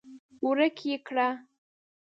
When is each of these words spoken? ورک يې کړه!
ورک 0.45 0.77
يې 0.89 0.97
کړه! 1.07 1.27